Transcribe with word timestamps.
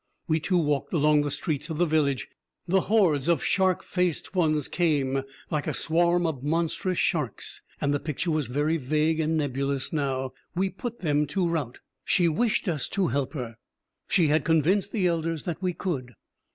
We 0.27 0.39
too 0.39 0.57
walked 0.57 0.93
along 0.93 1.21
the 1.21 1.29
streets 1.29 1.69
of 1.69 1.77
the 1.77 1.85
village. 1.85 2.27
The 2.65 2.81
hordes 2.81 3.27
of 3.27 3.43
shark 3.43 3.83
faced 3.83 4.33
ones 4.33 4.67
came, 4.67 5.21
like 5.51 5.67
a 5.67 5.75
swarm 5.75 6.25
of 6.25 6.41
monstrous 6.41 6.97
sharks, 6.97 7.61
and 7.79 7.93
the 7.93 7.99
picture 7.99 8.31
was 8.31 8.47
very 8.47 8.77
vague 8.77 9.19
and 9.19 9.37
nebulous, 9.37 9.93
now 9.93 10.33
we 10.55 10.71
put 10.71 11.01
them 11.01 11.27
to 11.27 11.47
rout. 11.47 11.81
She 12.03 12.27
wished 12.27 12.67
us 12.67 12.89
to 12.89 13.09
help 13.09 13.33
her, 13.33 13.57
she 14.07 14.29
had 14.29 14.43
convinced 14.43 14.91
the 14.91 15.05
elders 15.05 15.43
that 15.43 15.61
we 15.61 15.71
could. 15.71 16.13